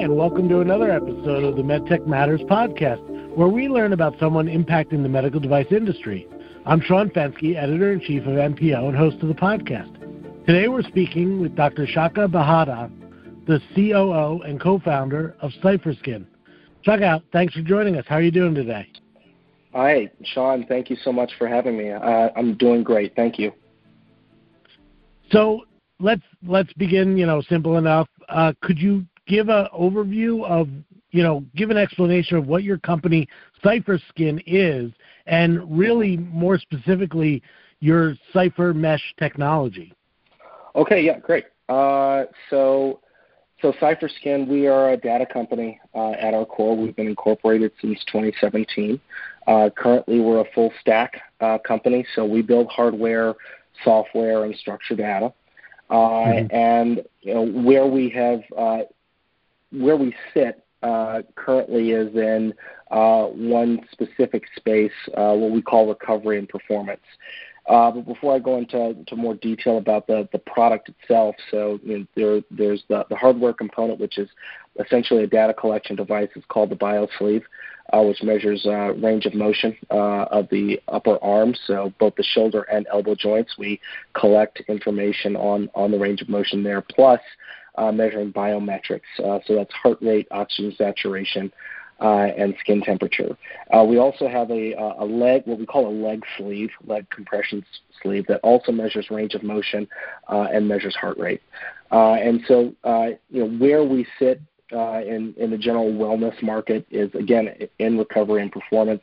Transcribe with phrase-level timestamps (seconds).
[0.00, 3.06] and welcome to another episode of the MedTech Matters podcast,
[3.36, 6.26] where we learn about someone impacting the medical device industry.
[6.64, 9.94] I'm Sean Fenske, editor in chief of MPO and host of the podcast.
[10.46, 11.86] Today we're speaking with Dr.
[11.86, 12.90] Shaka Bahada,
[13.46, 16.24] the COO and co founder of CypherSkin.
[16.80, 18.06] Shaka, thanks for joining us.
[18.08, 18.88] How are you doing today?
[19.74, 20.64] Hi, Sean.
[20.66, 21.90] Thank you so much for having me.
[21.90, 23.14] Uh, I'm doing great.
[23.16, 23.52] Thank you.
[25.30, 25.66] So
[25.98, 27.18] let's let's begin.
[27.18, 28.08] You know, simple enough.
[28.30, 30.68] Uh, could you give an overview of
[31.12, 33.28] you know give an explanation of what your company
[33.64, 34.92] CypherSkin is,
[35.26, 37.42] and really more specifically
[37.78, 39.94] your Cypher Mesh technology?
[40.74, 41.02] Okay.
[41.02, 41.18] Yeah.
[41.20, 41.46] Great.
[41.68, 43.00] Uh, so
[43.62, 46.76] so CypherSkin, we are a data company uh, at our core.
[46.76, 48.98] We've been incorporated since 2017.
[49.46, 53.34] Uh, currently, we're a full stack uh, company, so we build hardware,
[53.84, 55.32] software, and structured data.
[55.90, 56.54] Uh, mm-hmm.
[56.54, 58.82] And you know, where we have uh,
[59.72, 62.54] where we sit uh, currently is in
[62.88, 67.00] one specific space, what we call recovery and performance.
[67.70, 71.78] Uh, but before I go into to more detail about the, the product itself, so
[71.84, 74.28] you know, there, there's the, the hardware component, which is
[74.84, 76.28] essentially a data collection device.
[76.34, 77.42] It's called the BioSleeve,
[77.92, 82.24] uh, which measures uh, range of motion uh, of the upper arm, so both the
[82.24, 83.56] shoulder and elbow joints.
[83.56, 83.80] We
[84.14, 87.20] collect information on, on the range of motion there, plus
[87.76, 89.00] uh, measuring biometrics.
[89.18, 91.52] Uh, so that's heart rate, oxygen saturation,
[92.00, 93.36] uh, and skin temperature.
[93.76, 97.62] Uh, we also have a, a leg, what we call a leg sleeve, leg compression
[98.00, 99.86] sleeve, that also measures range of motion
[100.28, 101.42] uh, and measures heart rate.
[101.92, 104.40] Uh, and so, uh, you know, where we sit
[104.72, 109.02] uh, in, in the general wellness market is, again, in recovery and performance.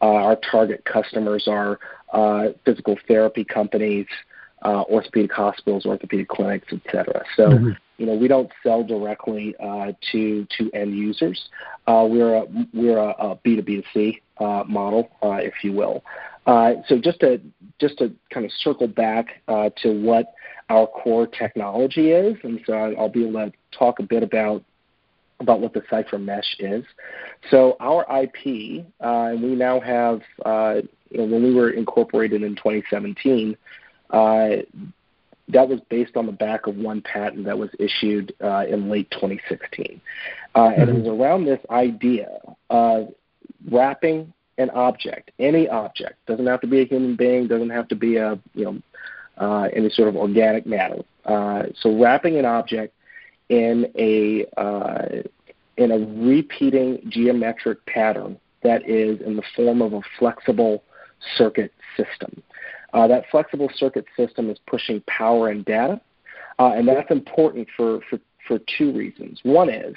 [0.00, 1.78] our target customers are
[2.64, 4.06] physical therapy companies,
[4.64, 7.24] orthopedic hospitals, orthopedic clinics, et cetera.
[7.36, 11.48] So, mm-hmm you know, we don't sell directly uh, to to end users.
[11.86, 16.02] Uh, we're a we're a, a B2B2C uh, model, uh, if you will.
[16.46, 17.40] Uh, so just to
[17.80, 20.34] just to kind of circle back uh, to what
[20.70, 24.64] our core technology is, and so I'll be able to talk a bit about
[25.40, 26.84] about what the Cypher Mesh is.
[27.50, 30.20] So our IP, and we now have,
[31.10, 33.56] you know, when we were incorporated in 2017
[35.48, 39.10] that was based on the back of one patent that was issued uh, in late
[39.10, 40.00] 2016.
[40.54, 40.80] Uh, mm-hmm.
[40.80, 42.38] And it was around this idea
[42.70, 43.12] of
[43.70, 47.96] wrapping an object, any object, doesn't have to be a human being, doesn't have to
[47.96, 48.82] be a you know
[49.38, 51.02] uh, any sort of organic matter.
[51.24, 52.94] Uh, so wrapping an object
[53.48, 55.22] in a uh,
[55.76, 60.82] in a repeating geometric pattern that is in the form of a flexible
[61.36, 62.42] circuit system.
[62.94, 66.00] Uh, that flexible circuit system is pushing power and data,
[66.60, 69.40] uh, and that's important for, for, for two reasons.
[69.42, 69.96] One is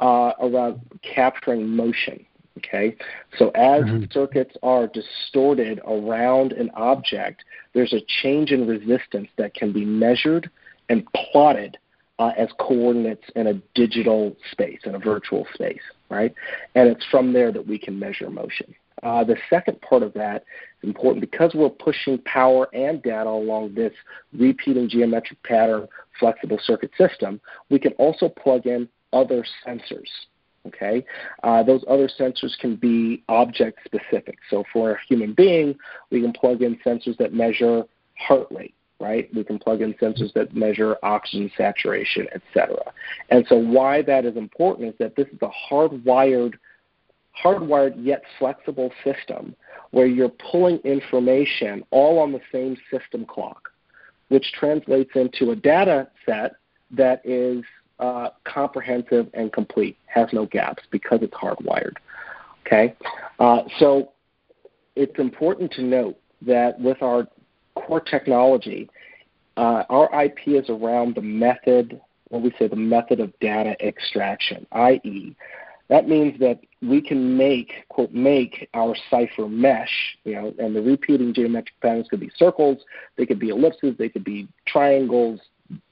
[0.00, 2.24] uh, around capturing motion.
[2.58, 2.96] Okay,
[3.38, 4.04] so as mm-hmm.
[4.10, 10.50] circuits are distorted around an object, there's a change in resistance that can be measured
[10.88, 11.78] and plotted
[12.18, 15.80] uh, as coordinates in a digital space, in a virtual space,
[16.10, 16.34] right?
[16.74, 18.74] And it's from there that we can measure motion.
[19.02, 20.44] Uh, the second part of that
[20.82, 23.92] is important because we're pushing power and data along this
[24.32, 25.86] repeating geometric pattern
[26.18, 27.40] flexible circuit system.
[27.70, 30.08] We can also plug in other sensors.
[30.66, 31.06] Okay,
[31.42, 34.36] uh, those other sensors can be object specific.
[34.50, 35.74] So for a human being,
[36.10, 37.84] we can plug in sensors that measure
[38.18, 39.34] heart rate right?
[39.34, 42.92] We can plug in sensors that measure oxygen saturation, et cetera.
[43.30, 46.54] And so why that is important is that this is a hardwired
[47.42, 49.54] hardwired yet flexible system
[49.90, 53.70] where you're pulling information all on the same system clock,
[54.28, 56.52] which translates into a data set
[56.90, 57.64] that is
[57.98, 61.94] uh, comprehensive and complete, has no gaps because it's hardwired.
[62.66, 62.94] Okay,
[63.38, 64.12] uh, so
[64.96, 67.26] it's important to note that with our
[67.74, 68.88] core technology,
[69.56, 74.66] uh, our IP is around the method, what we say, the method of data extraction,
[74.72, 75.34] i.e.,
[75.90, 80.80] that means that we can make, quote, make our cipher mesh, you know, and the
[80.80, 82.78] repeating geometric patterns could be circles,
[83.16, 85.40] they could be ellipses, they could be triangles,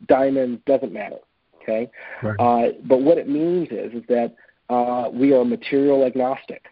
[0.07, 1.19] diamonds, doesn't matter,
[1.61, 1.91] okay?
[2.23, 2.37] Right.
[2.39, 4.37] Uh, but what it means is, is that
[4.71, 6.67] uh, we are material agnostic,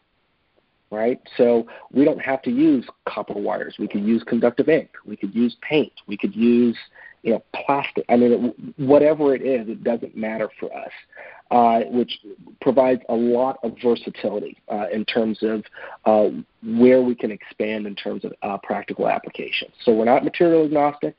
[0.93, 1.21] right?
[1.37, 3.75] So we don't have to use copper wires.
[3.77, 4.91] We could use conductive ink.
[5.05, 5.93] We could use paint.
[6.07, 6.79] We could use,
[7.25, 8.05] you know, plastic.
[8.09, 10.93] I mean, it, whatever it is, it doesn't matter for us
[11.51, 12.19] uh, which
[12.61, 15.65] provides a lot of versatility uh, in terms of
[16.05, 16.29] uh,
[16.63, 19.73] where we can expand in terms of uh, practical applications.
[19.83, 21.17] So we're not material agnostic,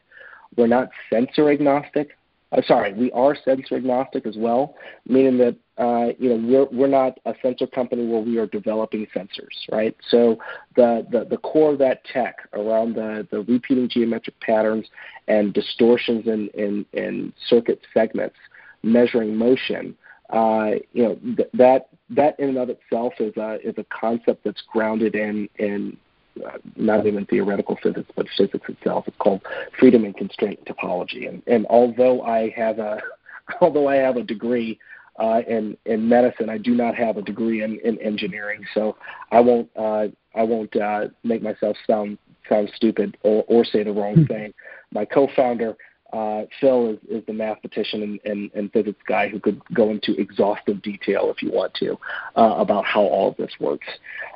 [0.55, 2.17] we're not sensor agnostic,
[2.51, 4.75] uh, sorry, we are sensor agnostic as well,
[5.05, 9.05] meaning that uh, you know we're we're not a sensor company where we are developing
[9.13, 9.95] sensors, right?
[10.09, 10.37] So
[10.75, 14.87] the the, the core of that tech around the, the repeating geometric patterns
[15.27, 18.37] and distortions in, in, in circuit segments,
[18.81, 19.95] measuring motion,
[20.29, 24.43] uh, you know th- that that in and of itself is a is a concept
[24.43, 25.97] that's grounded in in
[26.45, 29.07] uh, not even theoretical physics, but physics itself.
[29.07, 29.41] It's called
[29.79, 31.27] freedom and constraint topology.
[31.27, 32.99] And, and although I have a
[33.61, 34.79] although I have a degree
[35.19, 38.61] uh, in in medicine, I do not have a degree in, in engineering.
[38.73, 38.97] So
[39.31, 43.91] I won't uh, I won't uh, make myself sound sound stupid or, or say the
[43.91, 44.25] wrong hmm.
[44.25, 44.53] thing.
[44.91, 45.75] My co-founder.
[46.13, 50.19] Uh, Phil is, is the mathematician and, and, and physics guy who could go into
[50.19, 51.97] exhaustive detail if you want to
[52.35, 53.87] uh, about how all of this works.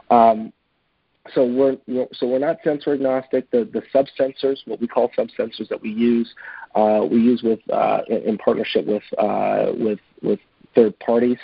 [0.10, 0.52] Um,
[1.34, 1.78] so we're
[2.14, 3.50] so we're not sensor agnostic.
[3.52, 6.34] The the sub sensors, what we call sub sensors that we use,
[6.76, 10.40] uh, we use with uh, in, in, partnership with uh, with with
[10.74, 11.38] third parties,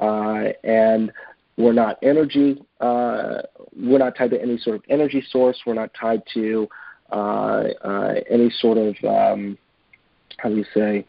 [0.00, 1.10] uh, and
[1.56, 2.62] we're not energy.
[2.80, 3.42] Uh,
[3.74, 5.58] we're not tied to any sort of energy source.
[5.66, 6.68] We're not tied to
[7.10, 7.64] uh,
[8.28, 9.56] any sort of um,
[10.44, 11.04] how do you say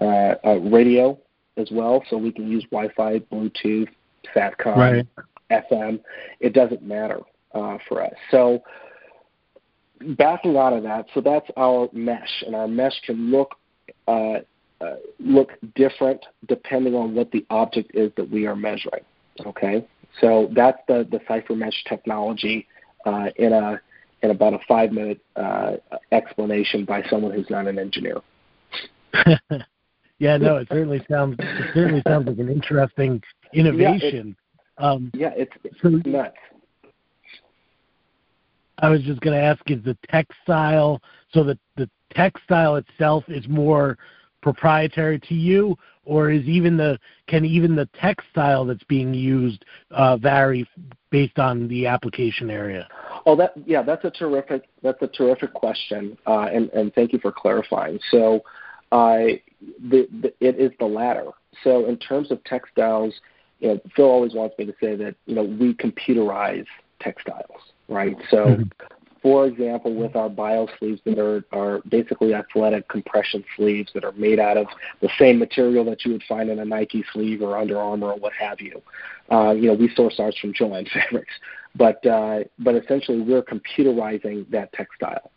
[0.00, 1.16] uh, uh, radio
[1.56, 2.02] as well.
[2.10, 3.88] So we can use Wi-Fi, Bluetooth,
[4.34, 4.76] SATCOM.
[4.76, 5.06] Right.
[5.50, 6.00] FM,
[6.38, 7.20] it doesn't matter
[7.54, 8.12] uh, for us.
[8.30, 8.62] So
[10.16, 13.56] backing out of that, so that's our mesh, and our mesh can look
[14.06, 14.38] uh,
[14.80, 19.02] uh, look different depending on what the object is that we are measuring.
[19.44, 19.84] Okay,
[20.20, 22.66] so that's the the cipher mesh technology
[23.04, 23.80] uh, in a
[24.22, 25.72] in about a five minute uh,
[26.12, 28.20] explanation by someone who's not an engineer.
[30.18, 33.22] yeah, no, it certainly sounds it certainly sounds like an interesting
[33.52, 34.36] innovation.
[34.78, 36.36] Yeah, it, um, yeah it's, it's so, nuts.
[38.78, 41.00] I was just going to ask: Is the textile
[41.32, 43.98] so that the textile itself is more
[44.42, 50.16] proprietary to you, or is even the can even the textile that's being used uh,
[50.16, 50.66] vary
[51.10, 52.88] based on the application area?
[53.26, 57.18] Oh, that yeah, that's a terrific that's a terrific question, uh, and and thank you
[57.18, 57.98] for clarifying.
[58.10, 58.42] So,
[58.92, 59.38] uh,
[59.88, 61.30] the, the, it is the latter.
[61.64, 63.14] So, in terms of textiles,
[63.58, 66.66] you know, Phil always wants me to say that you know we computerize
[67.00, 67.60] textiles
[67.90, 68.16] right?
[68.30, 68.62] So, mm-hmm.
[69.20, 74.12] for example, with our bio sleeves that are, are basically athletic compression sleeves that are
[74.12, 74.66] made out of
[75.02, 78.18] the same material that you would find in a Nike sleeve or Under Armour or
[78.18, 78.80] what have you.
[79.30, 81.34] Uh, you know, we source ours from Jo-Ann Fabrics,
[81.74, 85.30] but uh, but essentially we're computerizing that textile.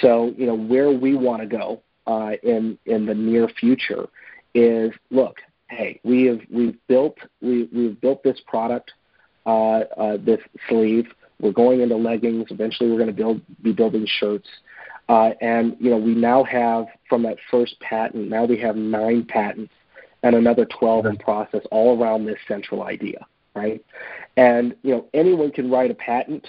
[0.00, 4.08] So, you know, where we want to go uh, in in the near future
[4.54, 5.36] is look,
[5.68, 8.92] hey, we have we've built we we've built this product,
[9.46, 11.06] uh, uh, this sleeve
[11.40, 12.46] we're going into leggings.
[12.50, 14.48] Eventually, we're going to build be building shirts.
[15.08, 18.28] Uh, and you know, we now have from that first patent.
[18.28, 19.72] Now we have nine patents
[20.22, 23.84] and another 12 in process, all around this central idea, right?
[24.38, 26.46] And you know, anyone can write a patent.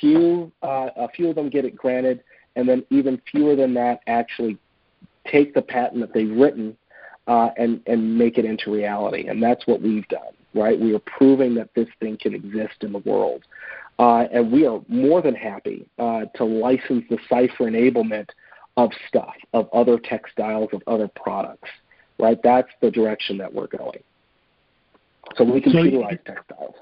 [0.00, 2.22] Few, uh, a few of them get it granted,
[2.56, 4.58] and then even fewer than that actually
[5.30, 6.76] take the patent that they've written
[7.26, 9.28] uh, and and make it into reality.
[9.28, 10.78] And that's what we've done, right?
[10.78, 13.44] We are proving that this thing can exist in the world.
[13.98, 18.28] Uh, and we are more than happy uh, to license the cipher enablement
[18.76, 21.70] of stuff, of other textiles, of other products.
[22.18, 22.38] Right?
[22.42, 24.02] That's the direction that we're going.
[25.36, 26.74] So we can so utilize textiles.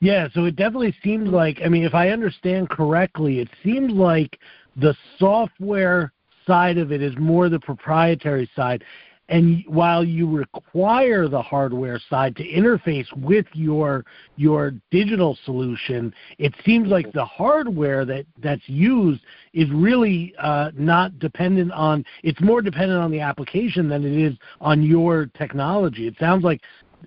[0.00, 4.38] Yeah, so it definitely seems like, I mean, if I understand correctly, it seems like
[4.76, 6.12] the software
[6.50, 8.82] side of it is more the proprietary side,
[9.28, 14.04] and while you require the hardware side to interface with your
[14.36, 19.20] your digital solution, it seems like the hardware that that's used
[19.52, 22.04] is really uh, not dependent on.
[22.24, 26.08] It's more dependent on the application than it is on your technology.
[26.08, 26.60] It sounds like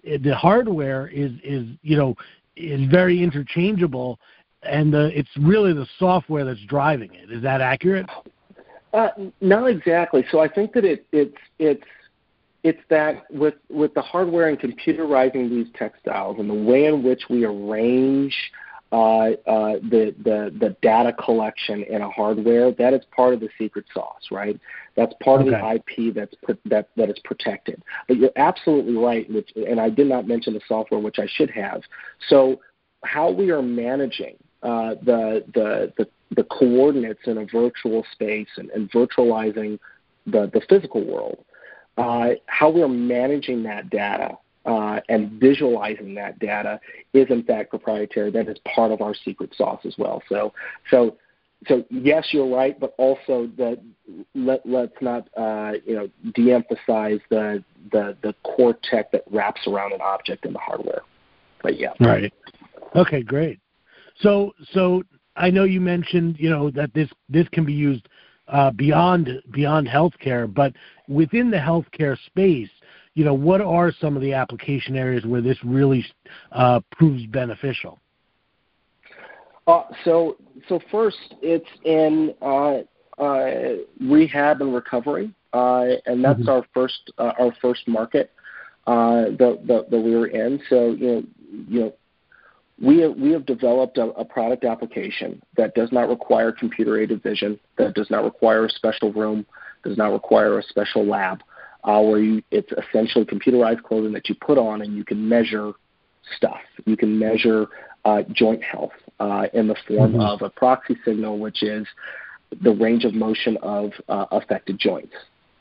[0.03, 2.15] the hardware is is you know
[2.55, 4.17] is very interchangeable,
[4.63, 7.29] and the, it's really the software that's driving it.
[7.29, 8.05] Is that accurate?
[8.93, 9.09] Uh,
[9.41, 10.23] not exactly.
[10.31, 11.83] So I think that it, it's it's
[12.63, 17.23] it's that with with the hardware and computerizing these textiles and the way in which
[17.29, 18.35] we arrange
[18.93, 23.49] uh, uh, the, the the data collection in a hardware that is part of the
[23.57, 24.59] secret sauce, right?
[24.95, 25.55] That's part okay.
[25.55, 26.35] of the IP that's
[26.65, 27.81] that that is protected.
[28.07, 31.49] But you're absolutely right, which, and I did not mention the software, which I should
[31.49, 31.81] have.
[32.29, 32.61] So
[33.03, 38.69] how we are managing uh, the, the the the coordinates in a virtual space and,
[38.71, 39.79] and virtualizing
[40.25, 41.43] the the physical world
[41.97, 46.79] uh, how we're managing that data uh, and visualizing that data
[47.13, 48.31] is in fact proprietary.
[48.31, 50.21] That is part of our secret sauce as well.
[50.29, 50.53] So,
[50.89, 51.17] so
[51.67, 53.79] so yes, you're right, but also that
[54.35, 59.93] let let's not uh, you know de-emphasize the the the core tech that wraps around
[59.93, 61.01] an object in the hardware.
[61.61, 62.33] But yeah, right.
[62.95, 63.59] Okay, great.
[64.21, 65.03] So so
[65.35, 68.07] I know you mentioned you know that this this can be used
[68.47, 70.73] uh, beyond beyond healthcare, but
[71.07, 72.69] within the healthcare space,
[73.15, 76.05] you know, what are some of the application areas where this really
[76.51, 77.99] uh, proves beneficial?
[79.67, 80.35] Uh, so,
[80.67, 82.79] so first, it's in uh,
[83.21, 86.49] uh, rehab and recovery, uh, and that's mm-hmm.
[86.49, 88.31] our first uh, our first market
[88.85, 90.59] that, that, that we were in.
[90.69, 91.23] So, you know,
[91.69, 91.93] you know,
[92.81, 97.21] we have, we have developed a, a product application that does not require computer aided
[97.21, 99.45] vision, that does not require a special room,
[99.83, 101.41] does not require a special lab,
[101.83, 105.73] uh, where you, it's essentially computerized clothing that you put on and you can measure
[106.37, 106.61] stuff.
[106.85, 107.67] You can measure
[108.05, 110.21] uh, joint health uh, in the form mm-hmm.
[110.21, 111.85] of a proxy signal, which is
[112.61, 115.13] the range of motion of uh, affected joints.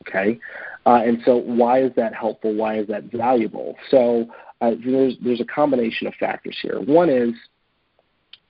[0.08, 0.40] Okay,
[0.84, 2.54] uh, and so why is that helpful?
[2.54, 3.76] Why is that valuable?
[3.88, 4.26] So
[4.62, 6.80] uh, there's there's a combination of factors here.
[6.80, 7.34] One is,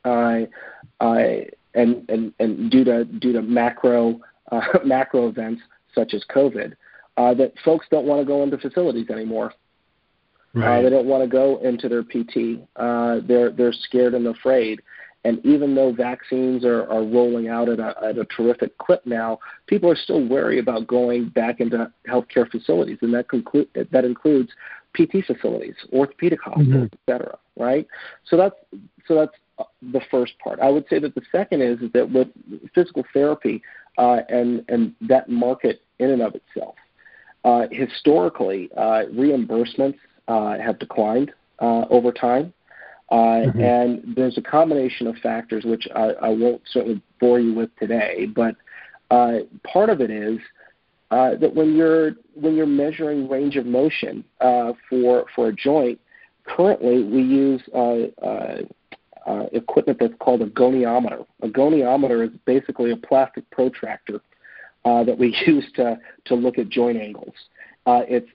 [0.05, 0.43] uh,
[1.75, 4.21] and and and due to due to macro
[4.85, 5.63] macro events
[5.95, 6.75] such as COVID,
[7.17, 9.53] that folks don't want to go into facilities anymore.
[10.55, 10.81] Right.
[10.81, 12.63] Uh, they don't want to go into their PT.
[12.77, 14.83] Uh, they're they're scared and afraid.
[15.25, 19.39] And even though vaccines are, are rolling out at a, at a terrific clip now,
[19.69, 24.51] people are still wary about going back into healthcare facilities, and that conclude that includes
[24.95, 26.85] PT facilities, orthopedic hospitals, mm-hmm.
[26.85, 27.39] et cetera.
[27.57, 27.87] Right.
[28.25, 28.55] So that's
[29.07, 29.37] so that's
[29.93, 30.61] the first part.
[30.61, 32.29] I would say that the second is, is that with
[32.75, 33.63] physical therapy
[33.99, 36.75] uh, and and that market in and of itself,
[37.45, 42.53] uh, historically uh, reimbursements uh, have declined uh, over time.
[43.11, 43.61] Uh, mm-hmm.
[43.61, 48.27] And there's a combination of factors, which I, I won't certainly bore you with today,
[48.35, 48.57] but
[49.11, 50.39] uh, part of it is
[51.13, 56.01] uh, that when you're when you're measuring range of motion uh, for for a joint,
[56.45, 58.63] currently we use uh, uh,
[59.27, 61.27] uh, equipment that's called a goniometer.
[61.43, 64.23] A goniometer is basically a plastic protractor
[64.87, 67.35] uh, that we use to to look at joint angles.
[67.85, 68.29] Uh, it's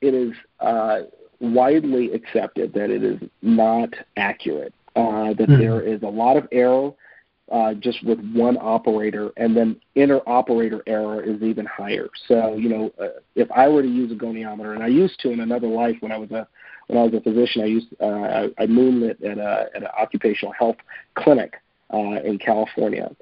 [0.00, 1.00] it is uh,
[1.40, 5.58] widely accepted that it is not accurate, uh, that mm-hmm.
[5.58, 6.92] there is a lot of error
[7.52, 12.08] uh, just with one operator, and then inter-operator error is even higher.
[12.26, 15.30] So, you know, uh, if I were to use a goniometer, and I used to
[15.30, 16.46] in another life when I was a
[16.86, 19.88] when I was a physician, I used uh, I, I moonlit at a at an
[19.98, 20.76] occupational health
[21.14, 21.54] clinic
[21.92, 23.14] uh, in California,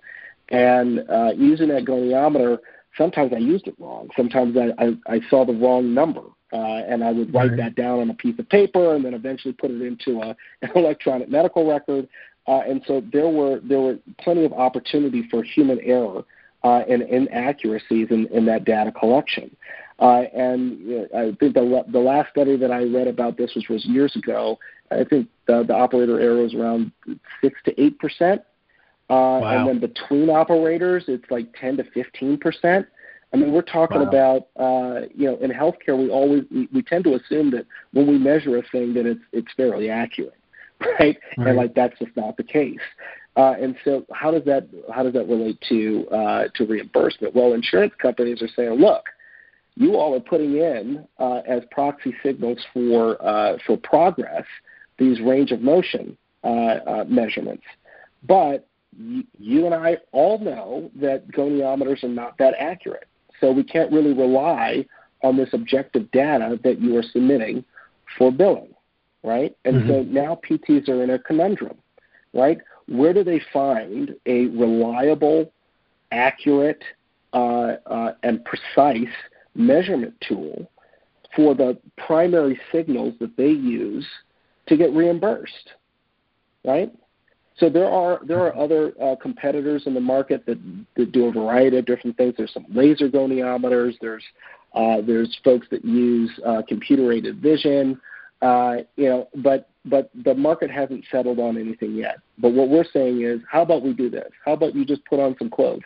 [0.51, 2.59] and uh, using that goniometer,
[2.97, 4.09] sometimes I used it wrong.
[4.17, 7.57] Sometimes I, I, I saw the wrong number uh, and I would write right.
[7.57, 10.71] that down on a piece of paper and then eventually put it into a, an
[10.75, 12.09] electronic medical record.
[12.47, 16.25] Uh, and so there were there were plenty of opportunity for human error
[16.65, 19.55] uh, and inaccuracies in, in that data collection.
[19.99, 23.53] Uh, and you know, I think the the last study that I read about this
[23.55, 24.59] which was years ago.
[24.91, 26.93] I think the, the operator error was around
[27.41, 28.43] six to eight percent,
[29.09, 29.45] uh, wow.
[29.45, 32.87] and then between operators it's like ten to fifteen percent.
[33.33, 34.09] I mean, we're talking wow.
[34.09, 38.07] about uh, you know in healthcare we always we, we tend to assume that when
[38.07, 40.35] we measure a thing that it's it's fairly accurate,
[40.99, 41.19] right?
[41.37, 41.49] right.
[41.49, 42.79] And like that's just not the case.
[43.37, 47.35] Uh, and so how does that how does that relate to uh, to reimbursement?
[47.35, 49.05] Well, insurance companies are saying, look,
[49.75, 54.45] you all are putting in uh, as proxy signals for uh, for progress
[54.99, 57.65] these range of motion uh, uh, measurements,
[58.23, 58.69] but
[59.39, 63.07] you and I all know that goniometers are not that accurate.
[63.41, 64.87] So we can't really rely
[65.23, 67.65] on this objective data that you are submitting
[68.19, 68.75] for billing,
[69.23, 69.57] right?
[69.65, 69.89] And mm-hmm.
[69.89, 71.77] so now PTs are in a conundrum,
[72.33, 72.59] right?
[72.89, 75.53] Where do they find a reliable,
[76.11, 76.83] accurate,
[77.33, 79.15] uh, uh, and precise
[79.55, 80.71] measurement tool
[81.35, 84.07] for the primary signals that they use
[84.67, 85.73] to get reimbursed,
[86.65, 86.93] right?
[87.57, 90.59] So there are there are other uh, competitors in the market that,
[90.97, 92.35] that do a variety of different things.
[92.37, 93.95] There's some laser goniometers.
[94.01, 94.25] There's
[94.75, 98.01] uh, there's folks that use uh, computer aided vision.
[98.43, 102.19] Uh, you know, but but the market hasn't settled on anything yet.
[102.39, 104.31] But what we're saying is, how about we do this?
[104.45, 105.83] How about you just put on some clothes,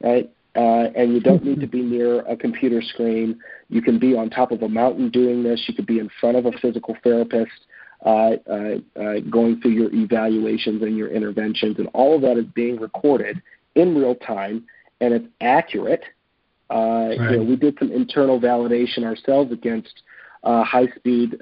[0.00, 0.30] right?
[0.56, 3.40] Uh, and you don't need to be near a computer screen.
[3.68, 5.64] You can be on top of a mountain doing this.
[5.66, 7.50] You could be in front of a physical therapist
[8.04, 12.44] uh, uh, uh, going through your evaluations and your interventions, and all of that is
[12.54, 13.42] being recorded
[13.74, 14.64] in real time,
[15.00, 16.04] and it's accurate.
[16.70, 17.30] Right.
[17.30, 20.02] You know, we did some internal validation ourselves against
[20.44, 21.40] high-speed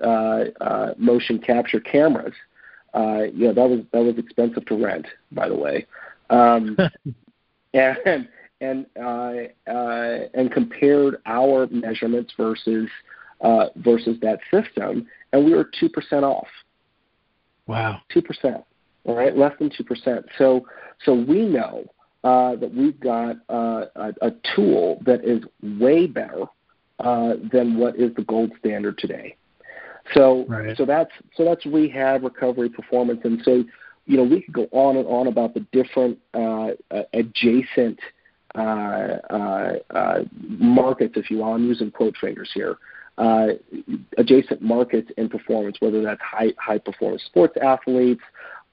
[0.96, 2.34] motion capture cameras.
[2.94, 5.86] you know, that was that was expensive to rent, by the way.
[6.30, 6.76] um,
[7.74, 8.28] and
[8.62, 9.32] and uh,
[9.70, 12.88] uh, and compared our measurements versus
[13.42, 16.48] uh, versus that system, and we were two percent off.
[17.66, 18.64] Wow, two percent.
[19.04, 20.24] All right, less than two percent.
[20.38, 20.66] So
[21.04, 21.84] so we know
[22.22, 25.42] uh, that we've got uh, a, a, tool that is
[25.80, 26.44] way better
[26.98, 29.36] uh, than what is the gold standard today.
[30.14, 30.76] So right.
[30.76, 33.64] so that's so that's rehab, recovery, performance, and so
[34.06, 36.70] you know we could go on and on about the different uh,
[37.12, 38.00] adjacent
[38.54, 38.58] uh,
[39.30, 40.18] uh, uh,
[40.58, 41.54] markets, if you will.
[41.54, 42.76] I'm using quote fingers here.
[43.18, 43.48] Uh,
[44.18, 48.22] adjacent markets in performance, whether that's high high performance sports athletes,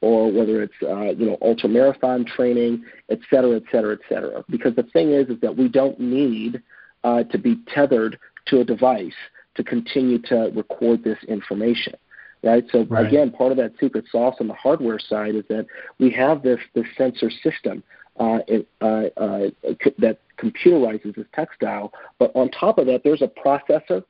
[0.01, 4.43] or whether it's uh, you know ultra marathon training, et cetera, et cetera, et cetera.
[4.49, 6.61] Because the thing is, is that we don't need
[7.03, 9.13] uh, to be tethered to a device
[9.55, 11.93] to continue to record this information.
[12.41, 12.63] Right.
[12.71, 13.05] So right.
[13.05, 15.65] again, part of that secret sauce on the hardware side is that
[15.99, 17.83] we have this this sensor system
[18.17, 19.49] uh, it, uh, uh,
[19.97, 24.03] that computerizes this textile, but on top of that, there's a processor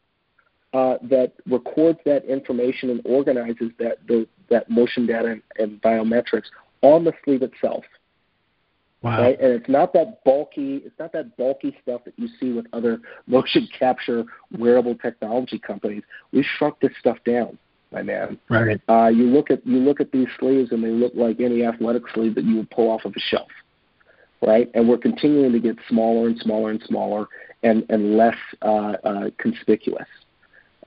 [0.73, 6.45] uh, that records that information and organizes that the, that motion data and, and biometrics
[6.81, 7.83] on the sleeve itself.
[9.01, 9.21] Wow.
[9.21, 9.39] Right?
[9.39, 10.81] And it's not that bulky.
[10.85, 14.25] It's not that bulky stuff that you see with other motion capture
[14.57, 16.03] wearable technology companies.
[16.33, 17.57] We shrunk this stuff down,
[17.91, 18.37] my man.
[18.49, 18.81] Right.
[18.89, 22.03] Uh, you look at you look at these sleeves, and they look like any athletic
[22.13, 23.49] sleeve that you would pull off of a shelf.
[24.45, 24.69] Right.
[24.73, 27.27] And we're continuing to get smaller and smaller and smaller,
[27.63, 30.07] and and less uh, uh, conspicuous.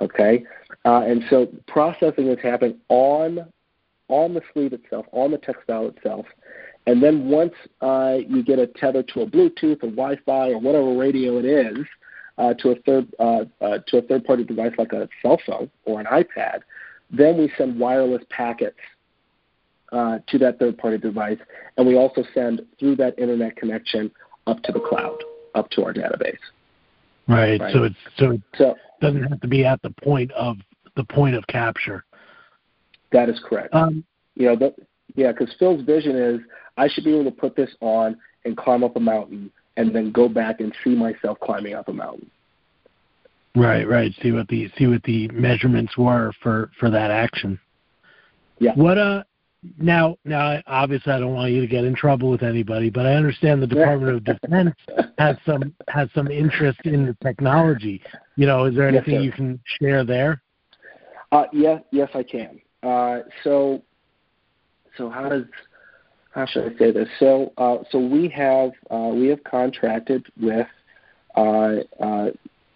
[0.03, 0.45] Okay.
[0.85, 3.47] Uh, and so processing is happening on
[4.09, 6.27] on the sleeve itself, on the textile itself,
[6.87, 10.97] and then once uh, you get a tether to a Bluetooth or Wi-Fi or whatever
[10.97, 11.79] radio it is
[12.39, 16.01] uh, to a third uh, uh, to a third-party device like a cell phone or
[16.01, 16.61] an iPad,
[17.11, 18.79] then we send wireless packets
[19.93, 21.39] uh, to that third-party device,
[21.77, 24.11] and we also send through that internet connection
[24.47, 25.19] up to the cloud,
[25.55, 26.39] up to our database.
[27.29, 27.61] Right.
[27.61, 27.73] right?
[27.73, 30.57] So it's so it so, doesn't have to be at the point of
[30.97, 32.05] the point of capture.
[33.13, 33.75] That is correct.
[33.75, 34.75] Um, you know, but
[35.15, 36.41] yeah, because Phil's vision is
[36.77, 40.13] I should be able to put this on and climb up a mountain and then
[40.13, 42.31] go back and see myself climbing up a mountain.
[43.55, 44.13] Right, right.
[44.23, 47.59] See what the see what the measurements were for for that action.
[48.59, 48.73] Yeah.
[48.75, 49.25] What uh
[49.79, 53.15] now now obviously I don't want you to get in trouble with anybody, but I
[53.15, 54.75] understand the Department of Defense
[55.19, 58.03] has some has some interest in the technology.
[58.37, 60.41] You know, is there anything yes, you can share there?
[61.31, 62.61] Uh, yes, yes, I can.
[62.83, 63.83] Uh, so,
[64.97, 65.45] so how does
[66.33, 67.09] how should I say this?
[67.19, 70.67] So, uh, so we have uh, we have contracted with
[71.37, 72.31] uh, uh,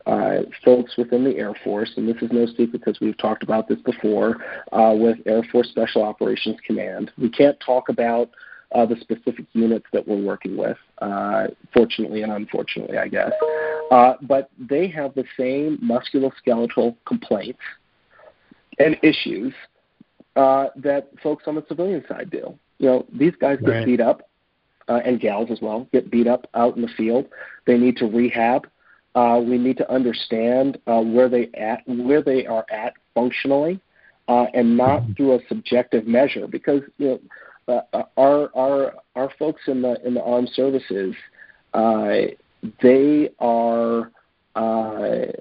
[0.07, 3.67] uh, folks within the Air Force, and this is no secret because we've talked about
[3.67, 4.37] this before
[4.73, 7.11] uh, with Air Force Special Operations Command.
[7.19, 8.31] We can't talk about
[8.73, 10.77] the specific units that we're working with,
[11.73, 13.33] fortunately and unfortunately, I guess.
[13.91, 17.61] But they have the same musculoskeletal complaints
[18.79, 19.55] and issues
[20.37, 22.57] uh, that folks on the civilian side do.
[22.79, 23.87] You know, these guys get right.
[23.87, 24.29] beat up,
[24.89, 27.27] uh, and gals as well, get beat up out in the field.
[27.67, 28.69] They need to rehab.
[29.15, 33.81] Uh, we need to understand uh, where they at where they are at functionally,
[34.29, 35.13] uh, and not mm-hmm.
[35.15, 36.47] through a subjective measure.
[36.47, 37.19] Because you
[37.67, 41.15] know, uh, uh, our our our folks in the in the armed services,
[41.73, 42.27] uh,
[42.83, 44.13] they are
[44.55, 45.33] uh,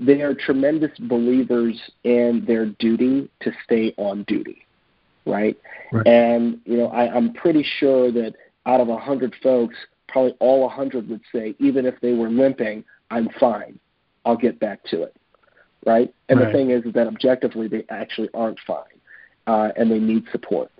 [0.00, 4.66] they are tremendous believers in their duty to stay on duty
[5.26, 5.56] right?
[5.92, 6.06] right.
[6.06, 8.34] And you know, I, I'm pretty sure that
[8.66, 9.76] out of a hundred folks,
[10.08, 13.78] probably all a hundred would say, even if they were limping, I'm fine.
[14.24, 15.16] I'll get back to it,
[15.86, 16.12] right?
[16.28, 16.46] And right.
[16.46, 18.84] the thing is, is that objectively they actually aren't fine,
[19.46, 20.70] uh, and they need support.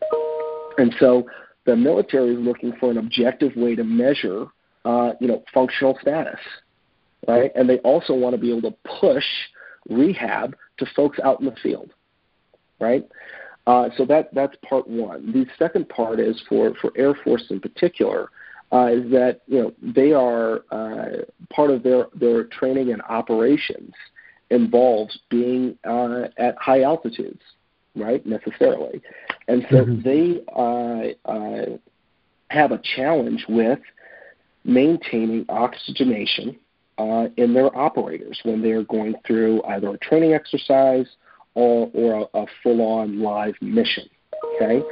[0.79, 1.27] And so
[1.65, 4.47] the military is looking for an objective way to measure,
[4.85, 6.41] uh, you know, functional status,
[7.29, 7.53] right?
[7.55, 9.25] And they also want to be able to push
[9.89, 11.93] rehab to folks out in the field,
[12.81, 13.05] right?
[13.67, 15.33] Uh, so that that's part one.
[15.33, 18.31] The second part is for for Air Force in particular
[18.73, 23.93] uh, is that you know they are uh, part of their their training and operations
[24.51, 27.43] involves being uh, at high altitudes,
[27.95, 28.25] right?
[28.25, 29.01] Necessarily,
[29.47, 30.03] and so mm-hmm.
[30.03, 31.77] they uh, uh,
[32.49, 33.79] have a challenge with
[34.65, 36.57] maintaining oxygenation
[37.01, 41.07] uh, in their operators when they're going through either a training exercise
[41.55, 44.07] or, or a, a full-on live mission.
[44.55, 44.83] Okay,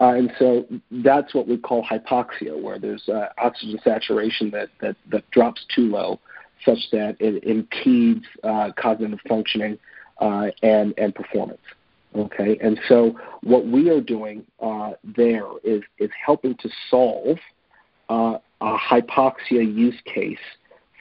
[0.00, 4.96] uh, and so that's what we call hypoxia, where there's uh, oxygen saturation that, that,
[5.10, 6.20] that drops too low,
[6.64, 9.78] such that it impedes uh, cognitive functioning
[10.20, 11.66] uh, and and performance.
[12.14, 17.38] Okay, and so what we are doing uh, there is is helping to solve
[18.08, 20.38] uh, a hypoxia use case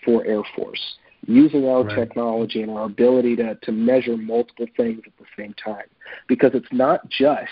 [0.06, 1.96] for Air Force using our right.
[1.96, 5.86] technology and our ability to, to measure multiple things at the same time.
[6.28, 7.50] Because it's not just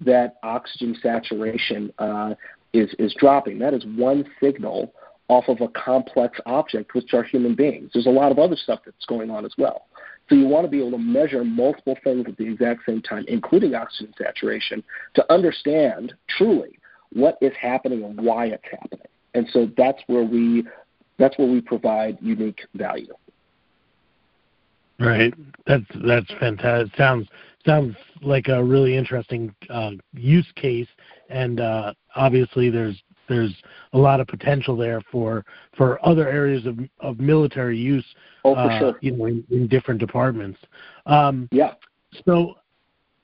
[0.00, 2.34] that oxygen saturation uh,
[2.72, 4.92] is, is dropping, that is one signal
[5.28, 7.90] off of a complex object, which are human beings.
[7.94, 9.86] There's a lot of other stuff that's going on as well.
[10.28, 13.24] So you want to be able to measure multiple things at the exact same time,
[13.28, 14.82] including oxygen saturation,
[15.14, 16.78] to understand truly
[17.12, 19.06] what is happening and why it's happening.
[19.34, 20.64] And so that's where we
[21.18, 23.14] that's where we provide unique value.
[24.98, 25.34] Right.
[25.66, 26.94] That's that's fantastic.
[26.96, 27.28] Sounds
[27.66, 30.88] sounds like a really interesting uh, use case,
[31.28, 33.54] and uh, obviously there's there's
[33.92, 35.44] a lot of potential there for
[35.76, 38.04] for other areas of of military use.
[38.44, 38.98] Oh, for uh, sure.
[39.00, 40.58] You know, in, in different departments.
[41.06, 41.74] Um, yeah.
[42.26, 42.56] So,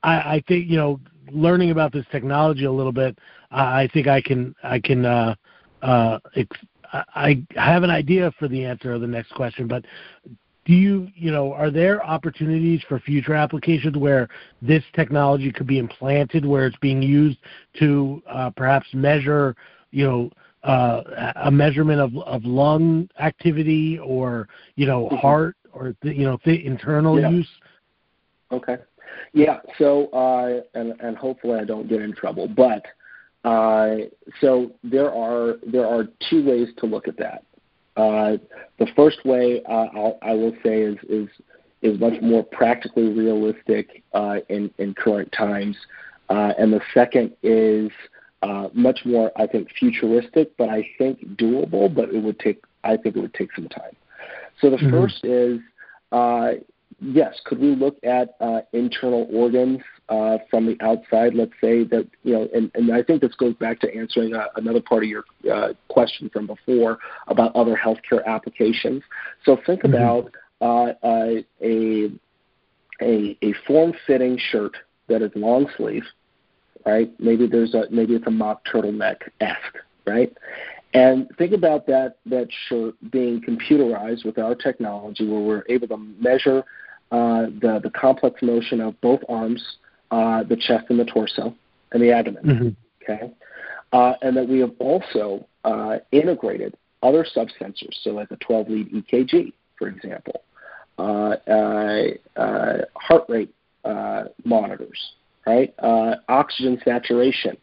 [0.03, 3.19] I, I think you know, learning about this technology a little bit,
[3.51, 5.35] I think I can I can uh,
[5.83, 6.57] uh, ex-
[6.93, 9.85] I have an idea for the answer of the next question, but
[10.65, 14.29] do you, you know, are there opportunities for future applications where
[14.61, 17.39] this technology could be implanted, where it's being used
[17.79, 19.57] to uh, perhaps measure,
[19.93, 20.31] you know,
[20.65, 24.47] uh, a measurement of, of lung activity or,
[24.77, 25.17] you know, mm-hmm.
[25.17, 27.31] heart or, you know, th- internal yeah.
[27.31, 27.49] use?
[28.53, 28.77] Okay.
[29.33, 29.61] Yeah.
[29.79, 32.85] So, uh, and, and hopefully I don't get in trouble, but
[33.49, 33.97] uh,
[34.43, 37.45] so there are there are two ways to look at that.
[37.97, 38.37] Uh,
[38.79, 41.29] the first way uh, I'll, I will say is is
[41.81, 45.77] is much more practically realistic uh, in in current times,
[46.29, 47.91] uh, and the second is
[48.43, 51.93] uh, much more I think futuristic, but I think doable.
[51.93, 53.97] But it would take I think it would take some time.
[54.61, 54.91] So the mm-hmm.
[54.91, 55.61] first is
[57.01, 58.37] yes, could we look at
[58.73, 61.35] internal organs uh, from the outside.
[61.35, 64.47] Let's say that you know, and, and I think this goes back to answering uh,
[64.57, 69.03] another part of your uh, question from before about other healthcare applications.
[69.45, 69.95] So think mm-hmm.
[69.95, 72.13] about uh, uh, a
[73.01, 74.77] a a form-fitting shirt
[75.09, 76.05] that is long sleeve,
[76.87, 77.11] right?
[77.19, 80.35] Maybe there's a maybe it's a mock turtleneck esque, right?
[80.95, 85.99] And think about that that shirt being computerized with our technology, where we're able to
[85.99, 86.65] measure
[87.11, 89.63] uh, the the complex motion of both arms
[90.11, 91.55] uh, the chest and the torso
[91.93, 92.45] and the abdomen.
[92.45, 92.69] Mm-hmm.
[93.03, 93.33] Okay,
[93.93, 98.93] uh, and that we have also uh, integrated other subsensors, so like a 12 lead
[98.93, 100.43] EKG, for example,
[100.99, 102.05] uh, uh,
[102.37, 103.55] uh, heart rate
[104.45, 105.13] monitors,
[105.47, 105.73] right?
[106.29, 107.57] oxygen saturation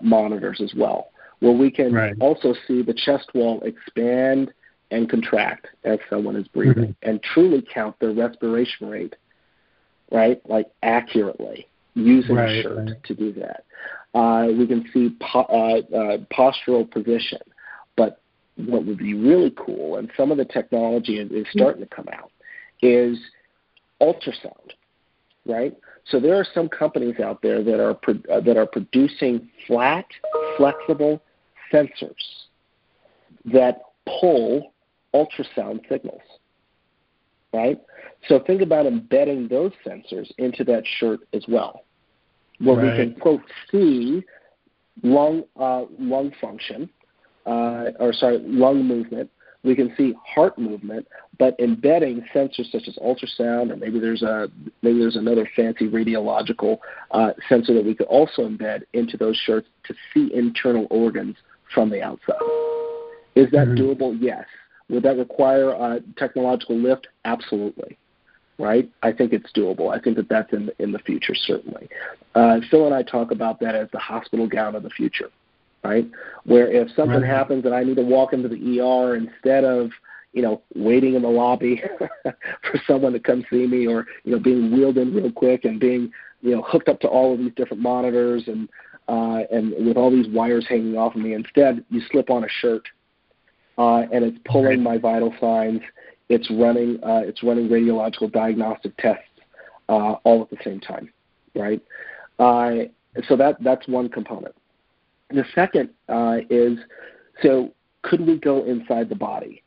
[0.00, 1.08] monitors as well,
[1.40, 2.14] where we can right.
[2.20, 4.52] also see the chest wall expand
[4.92, 7.08] and contract as someone is breathing mm-hmm.
[7.08, 9.16] and truly count their respiration rate
[10.12, 10.40] right?
[10.48, 13.04] Like accurately using right, a shirt right.
[13.04, 13.64] to do that.
[14.14, 17.40] Uh, we can see po- uh, uh, postural position.
[17.96, 18.20] But
[18.56, 22.08] what would be really cool, and some of the technology is, is starting to come
[22.12, 22.30] out,
[22.82, 23.18] is
[24.00, 24.72] ultrasound,
[25.46, 25.74] right?
[26.04, 30.04] So there are some companies out there that are pro- uh, that are producing flat,
[30.56, 31.22] flexible
[31.72, 32.12] sensors
[33.46, 33.82] that
[34.20, 34.71] pull
[35.14, 36.22] ultrasound signals
[37.52, 37.80] right?
[38.28, 41.84] So think about embedding those sensors into that shirt as well,
[42.60, 42.98] where right.
[42.98, 44.22] we can quote see
[45.02, 46.88] lung uh, lung function,
[47.46, 49.30] uh, or sorry, lung movement.
[49.64, 51.06] We can see heart movement,
[51.38, 54.48] but embedding sensors such as ultrasound, or maybe there's a
[54.82, 56.78] maybe there's another fancy radiological
[57.10, 61.36] uh, sensor that we could also embed into those shirts to see internal organs
[61.74, 62.36] from the outside.
[63.34, 64.02] Is that mm-hmm.
[64.02, 64.16] doable?
[64.20, 64.44] Yes.
[64.92, 67.08] Would that require a technological lift?
[67.24, 67.98] Absolutely.
[68.58, 68.88] Right?
[69.02, 69.92] I think it's doable.
[69.92, 71.88] I think that that's in the, in the future certainly.
[72.34, 75.30] Uh, Phil and I talk about that as the hospital gown of the future.
[75.82, 76.08] Right?
[76.44, 77.26] Where if something right.
[77.28, 79.90] happens and I need to walk into the ER instead of
[80.32, 81.82] you know, waiting in the lobby
[82.22, 85.78] for someone to come see me or, you know, being wheeled in real quick and
[85.78, 88.68] being, you know, hooked up to all of these different monitors and
[89.08, 91.34] uh, and with all these wires hanging off of me.
[91.34, 92.86] Instead, you slip on a shirt
[93.78, 95.80] uh, and it's pulling my vital signs.
[96.28, 99.24] It's running uh, it's running radiological diagnostic tests
[99.88, 101.12] uh, all at the same time,
[101.54, 101.82] right?
[102.38, 102.84] Uh,
[103.28, 104.54] so that that's one component.
[105.30, 106.78] The second uh, is
[107.42, 109.62] so could we go inside the body?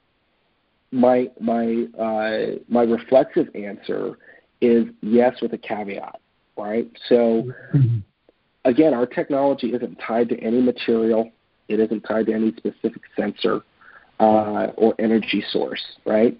[0.92, 4.18] My my uh, my reflexive answer
[4.62, 6.20] is yes, with a caveat,
[6.58, 6.90] right?
[7.10, 7.52] So
[8.64, 11.32] again, our technology isn't tied to any material.
[11.68, 13.64] It isn't tied to any specific sensor
[14.20, 16.38] uh, or energy source, right?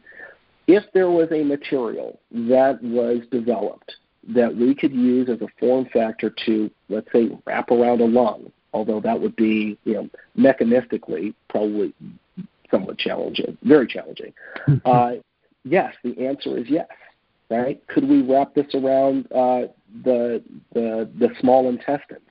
[0.68, 3.96] If there was a material that was developed
[4.28, 8.52] that we could use as a form factor to, let's say, wrap around a lung,
[8.74, 11.94] although that would be, you know, mechanistically probably
[12.72, 14.34] somewhat challenging, very challenging.
[14.86, 15.14] uh,
[15.64, 16.88] yes, the answer is yes.
[17.52, 17.86] Right?
[17.88, 19.68] Could we wrap this around uh,
[20.04, 20.42] the,
[20.74, 22.25] the the small intestines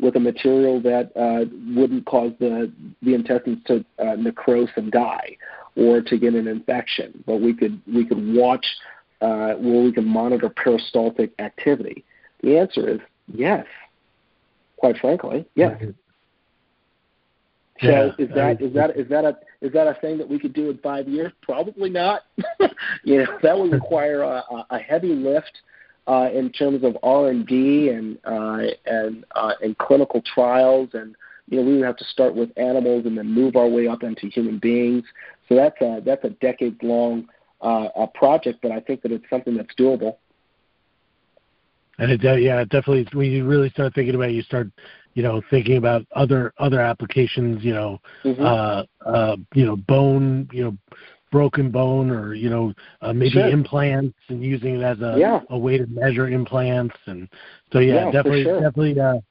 [0.00, 1.44] with a material that uh,
[1.78, 5.36] wouldn't cause the the intestines to uh, necrose and die,
[5.76, 7.22] or to get an infection?
[7.26, 8.66] But we could we could watch
[9.20, 12.04] uh, where we can monitor peristaltic activity.
[12.42, 13.00] The answer is
[13.32, 13.66] yes.
[14.76, 15.78] Quite frankly, yes.
[17.82, 20.38] So yeah, is that is that is that a is that a thing that we
[20.38, 21.32] could do in five years?
[21.42, 22.22] Probably not.
[23.04, 25.62] you know that would require a, a heavy lift
[26.06, 31.14] uh, in terms of R and D and uh, and uh, and clinical trials, and
[31.48, 34.02] you know we would have to start with animals and then move our way up
[34.02, 35.04] into human beings.
[35.48, 37.28] So that's a that's a decades long
[37.60, 40.16] uh, a project, but I think that it's something that's doable.
[41.98, 44.68] And it, yeah, definitely when you really start thinking about it, you start
[45.14, 48.44] you know, thinking about other other applications, you know, mm-hmm.
[48.44, 50.76] uh, uh, you know, bone, you know,
[51.30, 53.48] broken bone, or you know, uh, maybe sure.
[53.48, 55.40] implants, and using it as a yeah.
[55.50, 57.28] a way to measure implants, and
[57.72, 58.60] so yeah, yeah definitely, sure.
[58.60, 59.22] definitely uh, a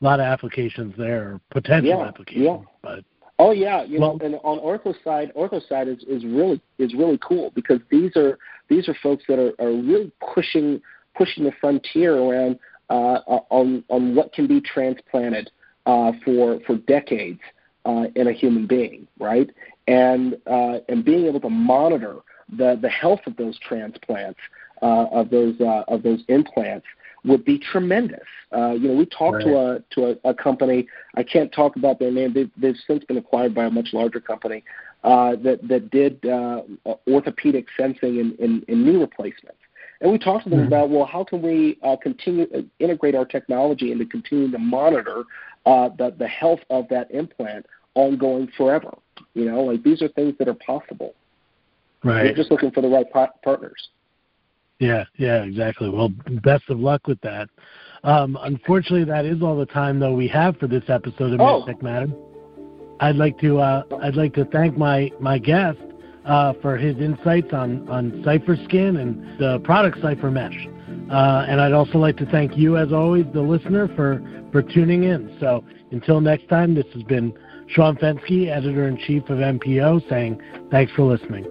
[0.00, 2.06] lot of applications there, potential yeah.
[2.06, 2.58] applications, yeah.
[2.82, 3.04] but.
[3.40, 6.94] Oh yeah, you well, know, and on ortho side, ortho side is, is really is
[6.94, 8.38] really cool because these are
[8.68, 10.80] these are folks that are, are really pushing
[11.16, 13.18] pushing the frontier around uh,
[13.50, 15.50] on on what can be transplanted
[15.86, 17.40] uh, for for decades
[17.84, 19.50] uh, in a human being, right?
[19.86, 22.16] And uh, and being able to monitor
[22.48, 24.40] the the health of those transplants
[24.82, 26.86] uh, of those uh, of those implants
[27.24, 28.26] would be tremendous.
[28.54, 29.44] Uh, you know, we talked right.
[29.44, 30.86] to a to a, a company.
[31.16, 32.32] I can't talk about their name.
[32.32, 34.62] They've, they've since been acquired by a much larger company
[35.02, 36.62] uh, that that did uh,
[37.08, 39.58] orthopedic sensing in, in, in knee replacements.
[40.00, 40.68] And we talked to them mm-hmm.
[40.68, 45.24] about, well, how can we uh, continue uh, integrate our technology into continuing to monitor
[45.66, 48.94] uh, the the health of that implant ongoing forever?
[49.34, 51.14] You know, like these are things that are possible.
[52.02, 52.24] Right.
[52.24, 53.88] We're just looking for the right pa- partners.
[54.78, 55.88] Yeah, yeah, exactly.
[55.88, 56.10] Well,
[56.42, 57.48] best of luck with that.
[58.02, 61.64] Um, unfortunately, that is all the time though we have for this episode of oh.
[61.66, 62.12] MedTech Matter.
[63.00, 65.78] I'd like to uh, I'd like to thank my my guest
[66.24, 70.70] uh, for his insights on, on Cipher Skin and the product CypherMesh.
[71.10, 74.22] Uh, and I'd also like to thank you, as always, the listener, for,
[74.52, 75.36] for tuning in.
[75.38, 77.34] So until next time, this has been
[77.68, 81.46] Sean Fenske, editor in chief of MPO, saying thanks for listening.